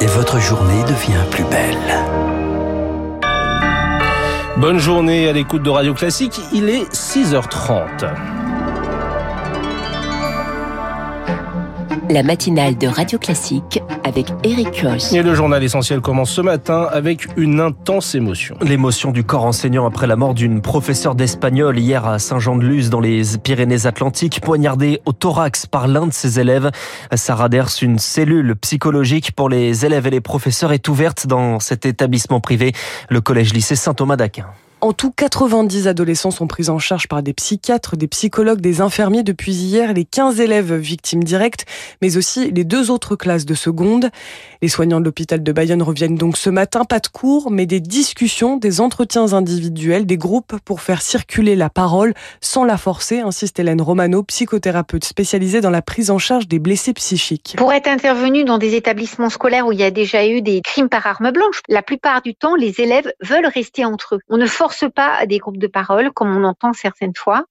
et 0.00 0.06
votre 0.06 0.38
journée 0.38 0.82
devient 0.84 1.24
plus 1.30 1.44
belle. 1.44 1.76
Bonne 4.56 4.78
journée 4.78 5.28
à 5.28 5.32
l'écoute 5.32 5.62
de 5.62 5.70
Radio 5.70 5.94
Classique, 5.94 6.40
il 6.52 6.68
est 6.68 6.90
6h30. 6.92 8.37
La 12.10 12.22
matinale 12.22 12.78
de 12.78 12.86
Radio 12.86 13.18
Classique 13.18 13.82
avec 14.02 14.28
Eric 14.42 14.80
Koch. 14.80 15.12
Et 15.12 15.22
le 15.22 15.34
journal 15.34 15.62
essentiel 15.62 16.00
commence 16.00 16.30
ce 16.30 16.40
matin 16.40 16.88
avec 16.90 17.26
une 17.36 17.60
intense 17.60 18.14
émotion. 18.14 18.56
L'émotion 18.62 19.10
du 19.10 19.24
corps 19.24 19.44
enseignant 19.44 19.86
après 19.86 20.06
la 20.06 20.16
mort 20.16 20.32
d'une 20.32 20.62
professeure 20.62 21.14
d'espagnol 21.14 21.78
hier 21.78 22.06
à 22.06 22.18
Saint-Jean-de-Luz 22.18 22.88
dans 22.88 23.00
les 23.00 23.22
Pyrénées-Atlantiques, 23.42 24.40
poignardée 24.40 25.02
au 25.04 25.12
thorax 25.12 25.66
par 25.66 25.86
l'un 25.86 26.06
de 26.06 26.12
ses 26.12 26.40
élèves. 26.40 26.70
Sarah 27.14 27.50
Ders, 27.50 27.68
une 27.82 27.98
cellule 27.98 28.56
psychologique 28.56 29.32
pour 29.32 29.50
les 29.50 29.84
élèves 29.84 30.06
et 30.06 30.10
les 30.10 30.22
professeurs 30.22 30.72
est 30.72 30.88
ouverte 30.88 31.26
dans 31.26 31.60
cet 31.60 31.84
établissement 31.84 32.40
privé, 32.40 32.72
le 33.10 33.20
collège-lycée 33.20 33.76
Saint-Thomas 33.76 34.16
d'Aquin. 34.16 34.46
En 34.80 34.92
tout, 34.92 35.10
90 35.10 35.88
adolescents 35.88 36.30
sont 36.30 36.46
pris 36.46 36.68
en 36.68 36.78
charge 36.78 37.08
par 37.08 37.24
des 37.24 37.32
psychiatres, 37.32 37.96
des 37.96 38.06
psychologues, 38.06 38.60
des 38.60 38.80
infirmiers 38.80 39.24
depuis 39.24 39.52
hier, 39.52 39.92
les 39.92 40.04
15 40.04 40.38
élèves 40.38 40.72
victimes 40.72 41.24
directes, 41.24 41.64
mais 42.00 42.16
aussi 42.16 42.52
les 42.52 42.62
deux 42.62 42.92
autres 42.92 43.16
classes 43.16 43.44
de 43.44 43.54
seconde. 43.54 44.10
Les 44.62 44.68
soignants 44.68 45.00
de 45.00 45.04
l'hôpital 45.04 45.42
de 45.42 45.52
Bayonne 45.52 45.82
reviennent 45.82 46.14
donc 46.14 46.36
ce 46.36 46.48
matin, 46.48 46.84
pas 46.84 47.00
de 47.00 47.08
cours, 47.08 47.50
mais 47.50 47.66
des 47.66 47.80
discussions, 47.80 48.56
des 48.56 48.80
entretiens 48.80 49.32
individuels, 49.32 50.06
des 50.06 50.16
groupes 50.16 50.56
pour 50.64 50.80
faire 50.80 51.02
circuler 51.02 51.56
la 51.56 51.70
parole 51.70 52.14
sans 52.40 52.64
la 52.64 52.76
forcer, 52.76 53.18
insiste 53.18 53.58
Hélène 53.58 53.82
Romano, 53.82 54.22
psychothérapeute 54.22 55.04
spécialisée 55.04 55.60
dans 55.60 55.70
la 55.70 55.82
prise 55.82 56.12
en 56.12 56.18
charge 56.18 56.46
des 56.46 56.60
blessés 56.60 56.92
psychiques. 56.92 57.56
Pour 57.58 57.72
être 57.72 57.88
intervenu 57.88 58.44
dans 58.44 58.58
des 58.58 58.76
établissements 58.76 59.30
scolaires 59.30 59.66
où 59.66 59.72
il 59.72 59.80
y 59.80 59.84
a 59.84 59.90
déjà 59.90 60.24
eu 60.24 60.40
des 60.40 60.60
crimes 60.62 60.88
par 60.88 61.04
arme 61.04 61.32
blanche, 61.32 61.62
la 61.68 61.82
plupart 61.82 62.22
du 62.22 62.36
temps, 62.36 62.54
les 62.54 62.80
élèves 62.80 63.12
veulent 63.24 63.50
rester 63.52 63.84
entre 63.84 64.14
eux. 64.14 64.20
On 64.28 64.36
ne 64.36 64.46
force 64.46 64.67
pas 64.94 65.14
à 65.14 65.26
des 65.26 65.38
groupes 65.38 65.58
de 65.58 65.66
parole, 65.66 66.12
comme 66.12 66.36
on 66.36 66.44
entend 66.44 66.72
certaines 66.72 67.14
fois. 67.16 67.44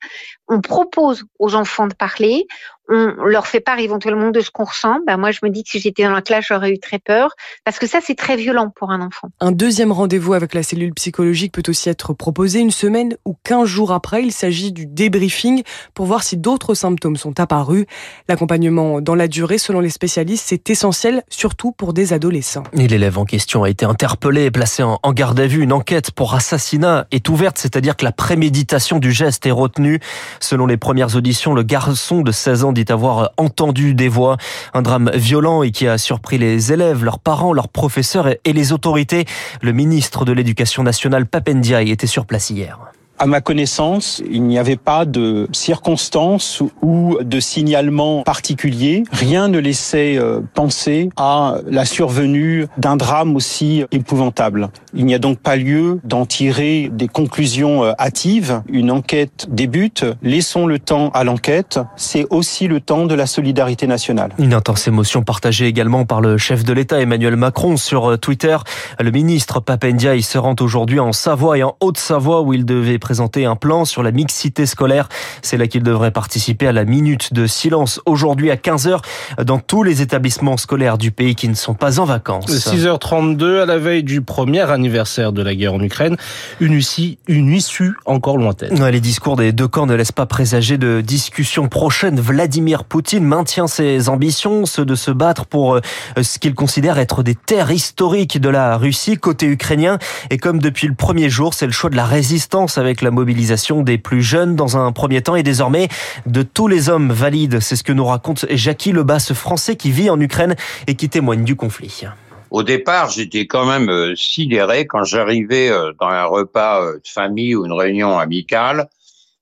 On 0.48 0.62
propose 0.62 1.24
aux 1.40 1.56
enfants 1.56 1.88
de 1.88 1.94
parler, 1.94 2.48
on 2.90 3.26
leur 3.26 3.48
fait 3.48 3.60
part 3.60 3.80
éventuellement 3.80 4.32
de 4.32 4.40
ce 4.40 4.52
qu'on 4.52 4.64
ressent. 4.64 4.98
Ben 5.06 5.18
moi, 5.18 5.32
je 5.32 5.40
me 5.44 5.50
dis 5.50 5.64
que 5.64 5.70
si 5.70 5.80
j'étais 5.80 6.04
dans 6.04 6.12
la 6.12 6.22
classe, 6.22 6.46
j'aurais 6.48 6.72
eu 6.72 6.80
très 6.80 7.00
peur, 7.00 7.32
parce 7.66 7.80
que 7.80 7.88
ça, 7.88 8.00
c'est 8.02 8.16
très 8.16 8.36
violent 8.36 8.72
pour 8.76 8.92
un 8.92 9.02
enfant. 9.02 9.30
Un 9.40 9.52
deuxième 9.52 9.92
rendez-vous 9.92 10.34
avec 10.34 10.54
la 10.54 10.64
cellule 10.64 10.94
psychologique 10.94 11.52
peut 11.52 11.64
aussi 11.68 11.90
être 11.90 12.14
proposé 12.14 12.60
une 12.60 12.72
semaine 12.72 13.16
ou 13.26 13.36
quinze 13.44 13.68
jours 13.68 13.92
après. 13.92 14.24
Il 14.24 14.32
s'agit 14.32 14.72
du 14.72 14.86
débriefing 14.86 15.64
pour 15.94 16.06
voir 16.06 16.24
si 16.24 16.38
d'autres 16.38 16.74
symptômes 16.74 17.18
sont 17.18 17.40
apparus. 17.40 17.86
L'accompagnement 18.30 19.02
dans 19.02 19.16
la 19.16 19.28
durée, 19.28 19.58
selon 19.58 19.80
les 19.80 19.90
spécialistes, 19.90 20.46
c'est 20.48 20.70
essentiel, 20.70 21.24
surtout 21.30 21.72
pour 21.72 21.94
des 21.94 22.14
adolescents. 22.14 22.64
Et 22.74 22.88
l'élève 22.88 23.18
en 23.18 23.26
question 23.26 23.64
a 23.64 23.70
été 23.70 23.86
interpellé 23.86 24.46
et 24.46 24.52
placé 24.52 24.84
en 24.84 25.14
garde 25.14 25.40
à 25.40 25.48
vue. 25.48 25.62
Une 25.62 25.74
enquête 25.74 26.12
pour 26.12 26.34
assassinat 26.34 27.08
est 27.12 27.28
ouverte, 27.30 27.58
c'est-à-dire 27.58 27.96
que 27.96 28.06
la 28.06 28.12
préméditation 28.12 29.00
du 29.00 29.12
geste 29.12 29.46
est 29.46 29.52
retenue. 29.52 30.00
Selon 30.40 30.66
les 30.66 30.78
premières 30.78 31.16
auditions, 31.16 31.54
le 31.54 31.64
garçon 31.64 32.22
de 32.22 32.32
16 32.32 32.64
ans 32.64 32.74
dit 32.84 32.92
avoir 32.92 33.32
entendu 33.38 33.94
des 33.94 34.10
voix. 34.10 34.38
Un 34.74 34.82
drame 34.82 35.12
violent 35.14 35.64
et 35.64 35.72
qui 35.72 35.88
a 35.88 35.98
surpris 35.98 36.38
les 36.38 36.72
élèves, 36.74 37.04
leurs 37.04 37.20
parents, 37.20 37.54
leurs 37.54 37.70
professeurs 37.70 38.30
et 38.44 38.54
les 38.54 38.72
autorités. 38.72 39.26
Le 39.62 39.72
ministre 39.72 40.26
de 40.26 40.32
l'Éducation 40.32 40.84
nationale, 40.84 41.26
Papendiaï, 41.26 41.92
était 41.92 42.08
sur 42.08 42.26
place 42.26 42.50
hier. 42.50 42.80
À 43.20 43.26
ma 43.26 43.42
connaissance, 43.42 44.22
il 44.30 44.44
n'y 44.44 44.60
avait 44.60 44.76
pas 44.76 45.06
de 45.06 45.48
circonstances 45.52 46.62
ou 46.84 47.18
de 47.20 47.40
signalement 47.40 48.22
particulier. 48.22 49.06
Rien 49.12 49.48
ne 49.48 49.58
laissait 49.58 50.18
euh, 50.20 50.42
penser 50.54 51.10
à 51.18 51.56
la 51.66 51.86
survenue 51.86 52.68
d'un 52.78 52.96
drame 52.96 53.36
aussi 53.36 53.84
épouvantable. 53.92 54.70
Il 54.94 55.06
n'y 55.06 55.16
a 55.16 55.20
donc 55.20 55.40
pas 55.40 55.56
lieu 55.56 56.00
d'en 56.04 56.28
tirer 56.28 56.92
des 56.94 57.08
conclusions 57.08 57.84
euh, 57.84 57.94
hâtives. 57.98 58.62
Une 58.70 58.92
enquête 58.92 59.48
débute. 59.50 60.06
Laissons 60.22 60.68
le 60.68 60.78
temps 60.78 61.10
à 61.10 61.24
l'enquête. 61.24 61.80
C'est 61.96 62.28
aussi 62.30 62.68
le 62.68 62.82
temps 62.82 63.08
de 63.08 63.16
la 63.16 63.26
solidarité 63.26 63.88
nationale. 63.88 64.34
Une 64.38 64.54
intense 64.54 64.88
émotion 64.88 65.24
partagée 65.24 65.66
également 65.66 66.06
par 66.06 66.22
le 66.22 66.38
chef 66.38 66.64
de 66.64 66.72
l'État 66.72 67.02
Emmanuel 67.02 67.36
Macron 67.36 67.78
sur 67.78 68.12
euh, 68.12 68.18
Twitter. 68.18 68.58
Le 69.00 69.10
ministre 69.10 69.60
Papendia 69.60 70.22
se 70.22 70.38
rend 70.38 70.56
aujourd'hui 70.60 71.00
en 71.00 71.14
Savoie 71.14 71.58
et 71.58 71.64
en 71.64 71.76
Haute-Savoie 71.80 72.44
où 72.44 72.54
il 72.54 72.64
devait 72.64 73.00
présenter 73.08 73.46
un 73.46 73.56
plan 73.56 73.86
sur 73.86 74.04
la 74.04 74.12
mixité 74.12 74.66
scolaire. 74.66 75.08
C'est 75.42 75.56
là 75.56 75.68
qu'il 75.68 75.82
devrait 75.82 76.12
participer 76.12 76.68
à 76.68 76.74
la 76.74 76.84
minute 76.84 77.32
de 77.34 77.48
silence 77.48 78.02
aujourd'hui 78.06 78.52
à 78.52 78.58
15h 78.58 79.00
dans 79.46 79.60
tous 79.60 79.82
les 79.82 80.02
établissements 80.02 80.58
scolaires 80.58 80.98
du 80.98 81.12
pays 81.12 81.34
qui 81.34 81.48
ne 81.48 81.54
sont 81.54 81.74
pas 81.74 82.02
en 82.02 82.04
vacances. 82.04 82.48
6h32 82.48 83.62
à 83.62 83.66
la 83.66 83.78
veille 83.78 84.04
du 84.04 84.20
premier 84.20 84.70
anniversaire 84.70 85.32
de 85.32 85.42
la 85.42 85.56
guerre 85.56 85.76
en 85.76 85.82
Ukraine, 85.82 86.18
une 86.60 86.74
issue, 86.74 87.18
une 87.30 87.54
issue 87.54 87.96
encore 88.06 88.38
lointaine. 88.38 88.86
Les 88.90 89.00
discours 89.00 89.38
des 89.38 89.54
deux 89.54 89.70
camps 89.70 89.86
ne 89.86 89.96
laissent 89.96 90.12
pas 90.12 90.26
présager 90.26 90.78
de 90.78 91.00
discussions 91.00 91.70
prochaines. 91.70 92.20
Vladimir 92.20 92.84
Poutine 92.84 93.24
maintient 93.24 93.68
ses 93.68 94.10
ambitions, 94.10 94.66
ceux 94.66 94.84
de 94.84 94.96
se 94.96 95.12
battre 95.12 95.46
pour 95.46 95.76
euh, 95.76 95.82
ce 96.22 96.40
qu'il 96.40 96.56
considère 96.56 96.98
être 96.98 97.24
des 97.24 97.36
terres 97.36 97.72
historiques 97.72 98.42
de 98.42 98.50
la 98.50 98.76
Russie 98.76 99.16
côté 99.16 99.46
ukrainien. 99.46 99.98
Et 100.30 100.38
comme 100.38 100.60
depuis 100.60 100.88
le 100.88 100.94
premier 100.94 101.30
jour, 101.30 101.54
c'est 101.54 101.68
le 101.68 101.72
choix 101.72 101.90
de 101.90 101.96
la 101.96 102.06
résistance 102.06 102.78
avec 102.78 102.97
la 103.02 103.12
mobilisation 103.12 103.82
des 103.82 103.98
plus 103.98 104.22
jeunes 104.22 104.56
dans 104.56 104.78
un 104.78 104.92
premier 104.92 105.22
temps 105.22 105.36
et 105.36 105.44
désormais 105.44 105.88
de 106.26 106.44
tous 106.44 106.68
les 106.68 106.90
hommes 106.90 107.12
valides. 107.12 107.60
C'est 107.60 107.76
ce 107.76 107.84
que 107.84 107.94
nous 107.94 108.06
raconte 108.06 108.46
Jackie 108.50 108.92
Lebasse, 108.92 109.34
français 109.34 109.76
qui 109.76 109.92
vit 109.92 110.10
en 110.10 110.20
Ukraine 110.20 110.56
et 110.88 110.96
qui 110.96 111.10
témoigne 111.10 111.44
du 111.44 111.56
conflit. 111.56 112.04
Au 112.50 112.64
départ, 112.64 113.10
j'étais 113.10 113.46
quand 113.46 113.66
même 113.66 113.90
euh, 113.90 114.16
sidéré 114.16 114.88
quand 114.88 115.04
j'arrivais 115.04 115.70
euh, 115.70 115.92
dans 116.00 116.08
un 116.08 116.26
repas 116.26 116.82
euh, 116.82 116.94
de 116.94 117.08
famille 117.08 117.56
ou 117.56 117.66
une 117.66 117.74
réunion 117.74 118.18
amicale 118.18 118.88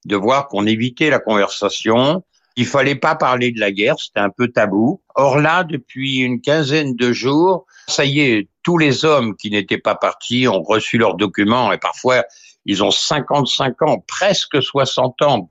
de 0.06 0.16
voir 0.16 0.48
qu'on 0.48 0.66
évitait 0.66 1.10
la 1.10 1.20
conversation. 1.20 2.24
Il 2.56 2.66
fallait 2.66 2.96
pas 2.96 3.16
parler 3.16 3.52
de 3.52 3.60
la 3.60 3.72
guerre, 3.72 3.96
c'était 4.00 4.20
un 4.20 4.30
peu 4.30 4.48
tabou. 4.48 5.02
Or 5.14 5.38
là, 5.38 5.64
depuis 5.64 6.20
une 6.20 6.42
quinzaine 6.42 6.96
de 6.96 7.12
jours, 7.12 7.66
ça 7.88 8.06
y 8.06 8.22
est, 8.22 8.48
tous 8.64 8.78
les 8.78 9.06
hommes 9.06 9.36
qui 9.36 9.52
n'étaient 9.52 9.78
pas 9.78 9.96
partis 9.96 10.48
ont 10.48 10.64
reçu 10.64 10.98
leurs 10.98 11.16
documents 11.16 11.72
et 11.72 11.78
parfois 11.78 12.24
ils 12.66 12.84
ont 12.84 12.92
55 12.92 13.82
ans, 13.84 14.04
presque 14.08 14.62
60 14.62 15.22
ans, 15.22 15.50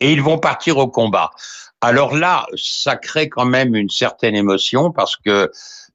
et 0.00 0.12
ils 0.12 0.22
vont 0.22 0.38
partir 0.38 0.78
au 0.78 0.88
combat. 0.88 1.30
Alors 1.80 2.16
là, 2.16 2.46
ça 2.56 2.96
crée 2.96 3.28
quand 3.28 3.44
même 3.44 3.74
une 3.74 3.90
certaine 3.90 4.34
émotion 4.34 4.90
parce 4.90 5.16
que 5.16 5.50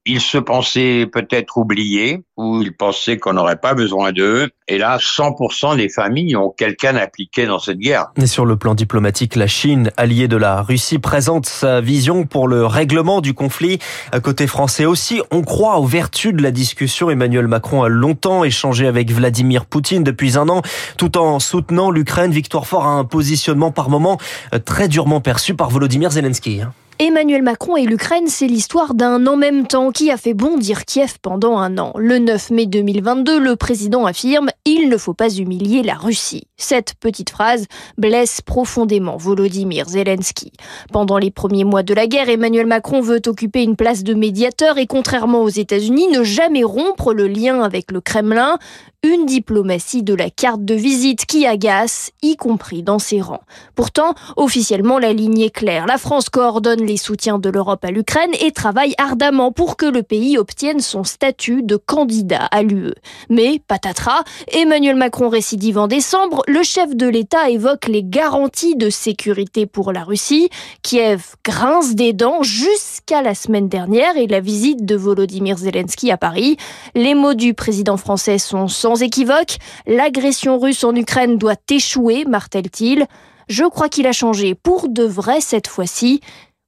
ils 0.05 0.21
se 0.21 0.37
pensaient 0.37 1.07
peut-être 1.11 1.57
oubliés 1.57 2.23
ou 2.35 2.61
ils 2.61 2.75
pensaient 2.75 3.17
qu'on 3.17 3.33
n'aurait 3.33 3.57
pas 3.57 3.73
besoin 3.73 4.11
d'eux. 4.11 4.49
Et 4.67 4.77
là, 4.77 4.97
100% 4.97 5.77
des 5.77 5.89
familles 5.89 6.35
ont 6.35 6.49
quelqu'un 6.49 6.95
impliqué 6.95 7.45
dans 7.45 7.59
cette 7.59 7.77
guerre. 7.77 8.07
Et 8.17 8.27
sur 8.27 8.45
le 8.45 8.55
plan 8.57 8.75
diplomatique, 8.75 9.35
la 9.35 9.47
Chine, 9.47 9.91
alliée 9.97 10.27
de 10.27 10.37
la 10.37 10.61
Russie, 10.61 10.99
présente 10.99 11.45
sa 11.45 11.79
vision 11.79 12.25
pour 12.25 12.47
le 12.47 12.65
règlement 12.65 13.21
du 13.21 13.33
conflit. 13.33 13.79
À 14.11 14.19
côté 14.19 14.47
français 14.47 14.85
aussi, 14.85 15.21
on 15.31 15.41
croit 15.41 15.77
aux 15.77 15.85
vertus 15.85 16.33
de 16.33 16.41
la 16.41 16.51
discussion. 16.51 17.09
Emmanuel 17.09 17.47
Macron 17.47 17.83
a 17.83 17.89
longtemps 17.89 18.43
échangé 18.43 18.87
avec 18.87 19.11
Vladimir 19.11 19.65
Poutine 19.65 20.03
depuis 20.03 20.37
un 20.37 20.49
an, 20.49 20.61
tout 20.97 21.17
en 21.17 21.39
soutenant 21.39 21.91
l'Ukraine. 21.91 22.31
Victoire 22.31 22.67
Fort 22.67 22.85
a 22.85 22.91
un 22.91 23.05
positionnement 23.05 23.71
par 23.71 23.89
moment 23.89 24.17
très 24.65 24.87
durement 24.87 25.21
perçu 25.21 25.55
par 25.55 25.69
Volodymyr 25.69 26.11
Zelensky. 26.11 26.61
Emmanuel 26.99 27.41
Macron 27.41 27.75
et 27.75 27.85
l'Ukraine, 27.85 28.27
c'est 28.27 28.45
l'histoire 28.45 28.93
d'un 28.93 29.25
en 29.25 29.35
même 29.35 29.65
temps 29.65 29.91
qui 29.91 30.11
a 30.11 30.17
fait 30.17 30.35
bondir 30.35 30.85
Kiev 30.85 31.15
pendant 31.21 31.57
un 31.57 31.79
an. 31.79 31.91
Le 31.97 32.19
9 32.19 32.51
mai 32.51 32.65
2022, 32.67 33.39
le 33.39 33.55
président 33.55 34.05
affirme 34.05 34.49
Il 34.63 34.89
ne 34.89 34.97
faut 34.97 35.15
pas 35.15 35.29
humilier 35.29 35.81
la 35.81 35.95
Russie. 35.95 36.43
Cette 36.55 36.93
petite 36.99 37.31
phrase 37.31 37.65
blesse 37.97 38.41
profondément 38.41 39.17
Volodymyr 39.17 39.89
Zelensky. 39.89 40.51
Pendant 40.91 41.17
les 41.17 41.31
premiers 41.31 41.63
mois 41.63 41.83
de 41.83 41.95
la 41.95 42.05
guerre, 42.05 42.29
Emmanuel 42.29 42.67
Macron 42.67 43.01
veut 43.01 43.21
occuper 43.25 43.63
une 43.63 43.75
place 43.75 44.03
de 44.03 44.13
médiateur 44.13 44.77
et 44.77 44.85
contrairement 44.85 45.41
aux 45.41 45.49
États-Unis, 45.49 46.09
ne 46.09 46.23
jamais 46.23 46.63
rompre 46.63 47.13
le 47.13 47.27
lien 47.27 47.61
avec 47.61 47.91
le 47.91 48.01
Kremlin 48.01 48.59
une 49.03 49.25
diplomatie 49.25 50.01
de 50.01 50.13
la 50.13 50.29
carte 50.29 50.63
de 50.63 50.75
visite 50.75 51.25
qui 51.25 51.45
agace, 51.45 52.11
y 52.21 52.37
compris 52.37 52.83
dans 52.83 52.99
ses 52.99 53.19
rangs. 53.19 53.43
Pourtant, 53.75 54.15
officiellement, 54.37 54.97
la 54.97 55.11
ligne 55.11 55.41
est 55.41 55.49
claire. 55.49 55.85
La 55.85 55.97
France 55.97 56.29
coordonne 56.29 56.85
les 56.85 56.95
soutiens 56.95 57.37
de 57.37 57.49
l'Europe 57.49 57.83
à 57.83 57.91
l'Ukraine 57.91 58.31
et 58.39 58.51
travaille 58.51 58.95
ardemment 58.97 59.51
pour 59.51 59.75
que 59.75 59.85
le 59.85 60.03
pays 60.03 60.37
obtienne 60.37 60.79
son 60.79 61.03
statut 61.03 61.63
de 61.63 61.75
candidat 61.75 62.45
à 62.45 62.63
l'UE. 62.63 62.93
Mais, 63.29 63.59
patatras, 63.67 64.23
Emmanuel 64.47 64.95
Macron 64.95 65.27
récidive 65.27 65.77
en 65.77 65.87
décembre, 65.87 66.43
le 66.47 66.63
chef 66.63 66.95
de 66.95 67.07
l'État 67.07 67.49
évoque 67.49 67.87
les 67.87 68.03
garanties 68.03 68.77
de 68.77 68.89
sécurité 68.89 69.65
pour 69.65 69.91
la 69.91 70.05
Russie. 70.05 70.49
Kiev 70.81 71.35
grince 71.43 71.95
des 71.95 72.13
dents 72.13 72.41
jusqu'à 72.41 73.21
la 73.21 73.35
semaine 73.35 73.67
dernière 73.67 74.15
et 74.15 74.27
la 74.27 74.39
visite 74.39 74.85
de 74.85 74.95
Volodymyr 74.95 75.57
Zelensky 75.57 76.09
à 76.09 76.17
Paris. 76.17 76.55
Les 76.95 77.15
mots 77.15 77.33
du 77.33 77.53
président 77.53 77.97
français 77.97 78.37
sont 78.37 78.69
sans 78.69 78.92
équivoque, 78.95 79.57
l'agression 79.85 80.59
russe 80.59 80.83
en 80.83 80.95
Ukraine 80.95 81.37
doit 81.37 81.55
échouer, 81.69 82.25
martèle-t-il. 82.25 83.05
Je 83.47 83.65
crois 83.65 83.89
qu'il 83.89 84.07
a 84.07 84.13
changé 84.13 84.55
pour 84.55 84.89
de 84.89 85.03
vrai 85.03 85.41
cette 85.41 85.67
fois-ci. 85.67 86.21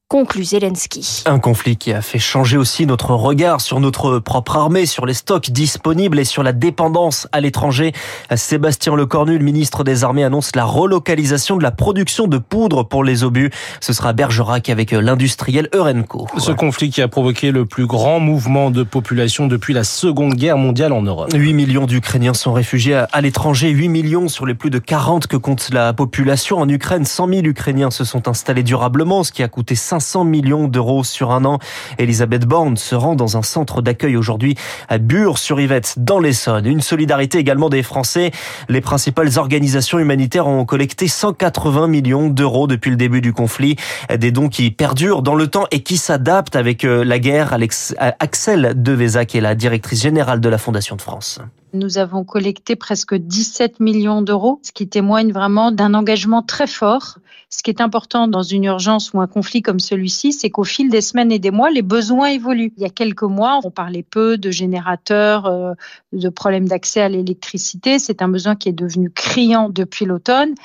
Conclut 0.07 0.43
Zelensky. 0.43 1.23
Un 1.25 1.39
conflit 1.39 1.77
qui 1.77 1.91
a 1.91 1.99
fait 1.99 2.19
changer 2.19 2.57
aussi 2.57 2.85
notre 2.85 3.15
regard 3.15 3.59
sur 3.59 3.79
notre 3.79 4.19
propre 4.19 4.55
armée, 4.55 4.85
sur 4.85 5.07
les 5.07 5.15
stocks 5.15 5.49
disponibles 5.49 6.19
et 6.19 6.25
sur 6.25 6.43
la 6.43 6.53
dépendance 6.53 7.27
à 7.31 7.41
l'étranger. 7.41 7.91
Sébastien 8.35 8.95
Lecornu, 8.95 9.39
le 9.39 9.43
ministre 9.43 9.83
des 9.83 10.03
Armées, 10.03 10.23
annonce 10.23 10.55
la 10.55 10.63
relocalisation 10.63 11.57
de 11.57 11.63
la 11.63 11.71
production 11.71 12.27
de 12.27 12.37
poudre 12.37 12.83
pour 12.83 13.03
les 13.03 13.23
obus. 13.23 13.49
Ce 13.81 13.93
sera 13.93 14.09
à 14.09 14.13
Bergerac 14.13 14.69
avec 14.69 14.91
l'industriel 14.91 15.69
Eurenco. 15.73 16.27
Ce 16.37 16.51
conflit 16.51 16.91
qui 16.91 17.01
a 17.01 17.07
provoqué 17.07 17.49
le 17.49 17.65
plus 17.65 17.87
grand 17.87 18.19
mouvement 18.19 18.69
de 18.69 18.83
population 18.83 19.47
depuis 19.47 19.73
la 19.73 19.83
Seconde 19.83 20.35
Guerre 20.35 20.59
mondiale 20.59 20.93
en 20.93 21.01
Europe. 21.01 21.31
8 21.33 21.53
millions 21.53 21.87
d'Ukrainiens 21.87 22.35
sont 22.35 22.53
réfugiés 22.53 23.05
à 23.11 23.21
l'étranger, 23.21 23.69
8 23.69 23.89
millions 23.89 24.27
sur 24.27 24.45
les 24.45 24.53
plus 24.53 24.69
de 24.69 24.77
40 24.77 25.25
que 25.25 25.37
compte 25.37 25.71
la 25.73 25.93
population. 25.93 26.59
En 26.59 26.69
Ukraine, 26.69 27.05
100 27.05 27.27
000 27.27 27.41
Ukrainiens 27.45 27.89
se 27.89 28.03
sont 28.03 28.27
installés 28.27 28.61
durablement, 28.61 29.23
ce 29.23 29.31
qui 29.31 29.41
a 29.41 29.47
coûté 29.47 29.73
500 29.95 30.25
millions 30.25 30.67
d'euros 30.67 31.05
sur 31.05 31.31
un 31.31 31.45
an. 31.45 31.59
Elisabeth 31.99 32.45
Borne 32.45 32.75
se 32.75 32.95
rend 32.95 33.15
dans 33.15 33.37
un 33.37 33.41
centre 33.41 33.81
d'accueil 33.81 34.17
aujourd'hui 34.17 34.55
à 34.89 34.97
Bure-sur-Yvette, 34.97 35.95
dans 35.97 36.19
l'Essonne. 36.19 36.65
Une 36.65 36.81
solidarité 36.81 37.37
également 37.37 37.69
des 37.69 37.81
Français. 37.81 38.31
Les 38.67 38.81
principales 38.81 39.37
organisations 39.37 39.97
humanitaires 39.97 40.47
ont 40.47 40.65
collecté 40.65 41.07
180 41.07 41.87
millions 41.87 42.27
d'euros 42.27 42.67
depuis 42.67 42.91
le 42.91 42.97
début 42.97 43.21
du 43.21 43.31
conflit. 43.31 43.77
Des 44.13 44.31
dons 44.31 44.49
qui 44.49 44.69
perdurent 44.69 45.21
dans 45.21 45.35
le 45.35 45.47
temps 45.47 45.65
et 45.71 45.81
qui 45.81 45.95
s'adaptent 45.95 46.57
avec 46.57 46.83
euh, 46.83 47.05
la 47.05 47.19
guerre. 47.19 47.53
Alex, 47.53 47.95
Axel 47.97 48.73
Deveza, 48.75 49.23
qui 49.23 49.37
est 49.37 49.41
la 49.41 49.55
directrice 49.55 50.01
générale 50.01 50.41
de 50.41 50.49
la 50.49 50.57
Fondation 50.57 50.97
de 50.97 51.01
France. 51.01 51.39
Nous 51.75 51.97
avons 51.97 52.23
collecté 52.23 52.77
presque 52.77 53.15
17 53.15 53.81
millions 53.81 54.21
d'euros, 54.21 54.61
ce 54.63 54.71
qui 54.71 54.87
témoigne 54.87 55.33
vraiment 55.33 55.71
d'un 55.71 55.93
engagement 55.93 56.41
très 56.41 56.67
fort. 56.67 57.17
Ce 57.49 57.63
qui 57.63 57.69
est 57.69 57.81
important 57.81 58.29
dans 58.29 58.43
une 58.43 58.63
urgence 58.63 59.11
ou 59.13 59.19
un 59.19 59.27
conflit 59.27 59.61
comme 59.61 59.81
celui-ci, 59.81 60.31
c'est 60.31 60.49
qu'au 60.49 60.63
fil 60.63 60.89
des 60.89 61.01
semaines 61.01 61.33
et 61.33 61.39
des 61.39 61.51
mois, 61.51 61.69
les 61.69 61.81
besoins 61.81 62.27
évoluent. 62.27 62.71
Il 62.77 62.83
y 62.83 62.85
a 62.85 62.89
quelques 62.89 63.23
mois, 63.23 63.59
on 63.65 63.71
parlait 63.71 64.03
peu 64.03 64.37
de 64.37 64.51
générateurs, 64.51 65.47
euh, 65.47 65.73
de 66.13 66.29
problèmes 66.29 66.67
d'accès 66.67 67.01
à 67.01 67.09
l'électricité. 67.09 67.99
C'est 67.99 68.21
un 68.21 68.29
besoin 68.29 68.55
qui 68.55 68.69
est 68.69 68.73
devenu 68.73 69.11
criant 69.11 69.69
depuis 69.69 70.05
l'automne. 70.05 70.55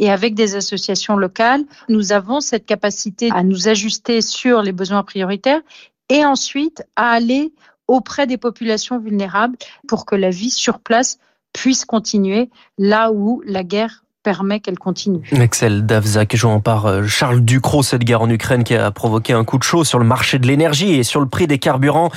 Et 0.00 0.10
avec 0.10 0.34
des 0.34 0.56
associations 0.56 1.16
locales, 1.16 1.64
nous 1.88 2.10
avons 2.10 2.40
cette 2.40 2.66
capacité 2.66 3.30
à 3.32 3.44
nous 3.44 3.68
ajuster 3.68 4.20
sur 4.20 4.62
les 4.62 4.72
besoins 4.72 5.04
prioritaires 5.04 5.62
et 6.08 6.24
ensuite 6.24 6.82
à 6.96 7.10
aller 7.10 7.52
auprès 7.88 8.26
des 8.26 8.36
populations 8.36 8.98
vulnérables 8.98 9.56
pour 9.88 10.06
que 10.06 10.14
la 10.14 10.30
vie 10.30 10.50
sur 10.50 10.80
place 10.80 11.18
puisse 11.52 11.84
continuer 11.84 12.50
là 12.78 13.12
où 13.12 13.42
la 13.46 13.64
guerre 13.64 14.02
permet 14.26 14.58
qu'elle 14.58 14.78
continue. 14.78 15.22
Excel 15.30 15.86
Davzak, 15.86 16.34
jouant 16.34 16.58
par 16.58 16.86
euh, 16.86 17.04
Charles 17.06 17.42
Ducrot, 17.42 17.84
cette 17.84 18.02
guerre 18.02 18.22
en 18.22 18.28
Ukraine 18.28 18.64
qui 18.64 18.74
a 18.74 18.90
provoqué 18.90 19.32
un 19.32 19.44
coup 19.44 19.56
de 19.56 19.62
chaud 19.62 19.84
sur 19.84 20.00
le 20.00 20.04
marché 20.04 20.40
de 20.40 20.48
l'énergie 20.48 20.94
et 20.94 21.04
sur 21.04 21.20
le 21.20 21.28
prix 21.28 21.46
des 21.46 21.58
carburants. 21.58 22.10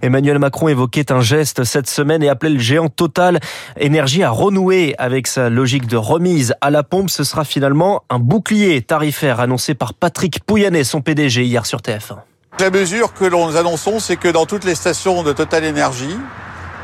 Emmanuel 0.00 0.38
Macron 0.38 0.68
évoquait 0.68 1.10
un 1.10 1.20
geste 1.20 1.64
cette 1.64 1.88
semaine 1.88 2.22
et 2.22 2.28
appelait 2.28 2.50
le 2.50 2.60
géant 2.60 2.88
Total 2.88 3.40
Énergie 3.80 4.22
à 4.22 4.30
renouer 4.30 4.94
avec 4.98 5.26
sa 5.26 5.50
logique 5.50 5.88
de 5.88 5.96
remise 5.96 6.54
à 6.60 6.70
la 6.70 6.84
pompe. 6.84 7.10
Ce 7.10 7.24
sera 7.24 7.44
finalement 7.44 8.04
un 8.10 8.20
bouclier 8.20 8.80
tarifaire 8.82 9.40
annoncé 9.40 9.74
par 9.74 9.92
Patrick 9.92 10.44
Pouyanné, 10.44 10.84
son 10.84 11.00
PDG, 11.00 11.46
hier 11.46 11.66
sur 11.66 11.80
TF1. 11.80 12.18
La 12.58 12.70
mesure 12.70 13.12
que 13.12 13.26
l'on 13.26 13.48
nous 13.48 13.56
annonçons, 13.58 14.00
c'est 14.00 14.16
que 14.16 14.28
dans 14.28 14.46
toutes 14.46 14.64
les 14.64 14.74
stations 14.74 15.22
de 15.22 15.34
Total 15.34 15.62
Energy, 15.62 16.16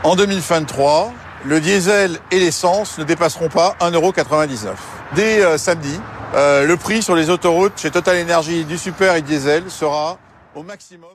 en 0.02 0.16
2023, 0.16 1.14
le 1.46 1.60
diesel 1.60 2.18
et 2.30 2.38
l'essence 2.38 2.98
ne 2.98 3.04
dépasseront 3.04 3.48
pas 3.48 3.74
1,99€. 3.80 4.68
Dès 5.14 5.42
euh, 5.42 5.56
samedi, 5.56 5.98
euh, 6.34 6.66
le 6.66 6.76
prix 6.76 7.02
sur 7.02 7.16
les 7.16 7.30
autoroutes 7.30 7.80
chez 7.80 7.90
Total 7.90 8.20
Energy 8.20 8.66
du 8.66 8.76
super 8.76 9.16
et 9.16 9.22
diesel 9.22 9.70
sera 9.70 10.18
au 10.54 10.62
maximum. 10.62 11.08